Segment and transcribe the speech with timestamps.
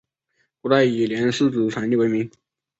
[0.61, 2.27] 古代以连四纸产地闻名。